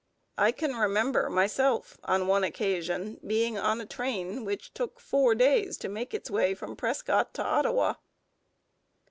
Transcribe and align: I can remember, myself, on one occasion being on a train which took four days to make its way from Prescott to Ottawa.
I 0.39 0.51
can 0.51 0.71
remember, 0.73 1.29
myself, 1.29 1.99
on 2.05 2.25
one 2.25 2.43
occasion 2.43 3.19
being 3.23 3.59
on 3.59 3.79
a 3.79 3.85
train 3.85 4.43
which 4.45 4.73
took 4.73 4.99
four 4.99 5.35
days 5.35 5.77
to 5.77 5.89
make 5.89 6.11
its 6.15 6.31
way 6.31 6.55
from 6.55 6.75
Prescott 6.75 7.35
to 7.35 7.43
Ottawa. 7.43 7.93